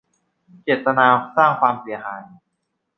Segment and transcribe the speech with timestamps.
[0.63, 2.21] เจตนาสร้างความเสียหาย